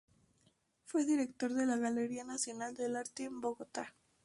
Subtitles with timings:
[0.85, 3.93] Fue Director de la Galería Nacional del Arte en Bogotá.